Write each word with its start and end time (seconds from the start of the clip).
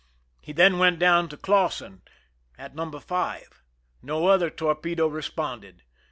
He 0.41 0.51
then 0.51 0.79
went 0.79 0.97
down 0.97 1.29
to 1.29 1.37
Clausen 1.37 2.01
at 2.57 2.73
No. 2.73 2.89
5. 2.89 3.61
No 4.01 4.25
other 4.29 4.49
torpedo 4.49 5.05
responded. 5.05 5.83